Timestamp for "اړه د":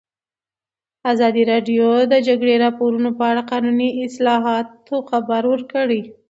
3.31-3.47